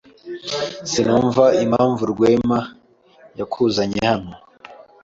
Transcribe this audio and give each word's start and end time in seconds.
Sinumva 0.91 1.45
impamvu 1.63 2.01
Rwema 2.11 2.59
yakuzanye 3.39 3.99
hano. 4.09 4.33